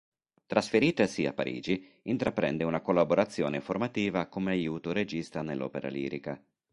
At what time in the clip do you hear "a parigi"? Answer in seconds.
1.27-1.87